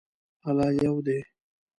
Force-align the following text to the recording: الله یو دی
الله 0.47 0.69
یو 0.83 0.95
دی 1.05 1.19